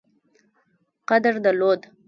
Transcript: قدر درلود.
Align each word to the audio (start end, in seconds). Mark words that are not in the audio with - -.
قدر 1.07 1.31
درلود. 1.31 1.87